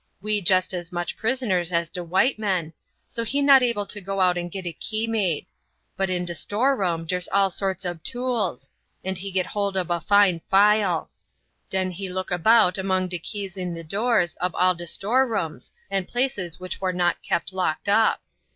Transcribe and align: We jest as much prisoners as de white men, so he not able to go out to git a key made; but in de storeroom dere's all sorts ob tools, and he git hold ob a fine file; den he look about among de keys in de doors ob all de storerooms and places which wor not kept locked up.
We 0.19 0.41
jest 0.41 0.73
as 0.73 0.91
much 0.91 1.15
prisoners 1.15 1.71
as 1.71 1.91
de 1.91 2.03
white 2.03 2.39
men, 2.39 2.73
so 3.07 3.23
he 3.23 3.39
not 3.39 3.61
able 3.61 3.85
to 3.85 4.01
go 4.01 4.19
out 4.19 4.33
to 4.33 4.41
git 4.45 4.65
a 4.65 4.73
key 4.73 5.05
made; 5.05 5.45
but 5.95 6.09
in 6.09 6.25
de 6.25 6.33
storeroom 6.33 7.05
dere's 7.05 7.27
all 7.31 7.51
sorts 7.51 7.85
ob 7.85 8.01
tools, 8.03 8.67
and 9.03 9.15
he 9.15 9.29
git 9.29 9.45
hold 9.45 9.77
ob 9.77 9.91
a 9.91 9.99
fine 10.01 10.41
file; 10.49 11.11
den 11.69 11.91
he 11.91 12.09
look 12.09 12.31
about 12.31 12.79
among 12.79 13.09
de 13.09 13.19
keys 13.19 13.55
in 13.55 13.75
de 13.75 13.83
doors 13.83 14.39
ob 14.41 14.55
all 14.55 14.73
de 14.73 14.87
storerooms 14.87 15.71
and 15.91 16.07
places 16.07 16.59
which 16.59 16.81
wor 16.81 16.91
not 16.91 17.21
kept 17.21 17.53
locked 17.53 17.87
up. 17.87 18.21